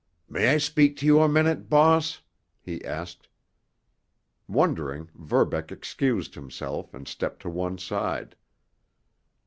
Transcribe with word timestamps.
"May 0.27 0.49
I 0.49 0.57
speak 0.57 0.97
to 0.97 1.05
you 1.05 1.21
a 1.21 1.29
minute—boss?" 1.29 2.23
he 2.59 2.83
asked. 2.83 3.27
Wondering, 4.47 5.11
Verbeck 5.13 5.71
excused 5.71 6.33
himself 6.33 6.95
and 6.95 7.07
stepped 7.07 7.43
to 7.43 7.51
one 7.51 7.77
side. 7.77 8.35